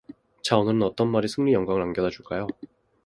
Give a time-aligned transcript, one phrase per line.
[0.41, 2.47] 자, 오늘은 어떤 말이 승리의 영광을 안겨다줄까요?